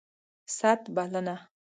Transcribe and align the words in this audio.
ست... 0.57 0.83
بلنه 0.95 1.37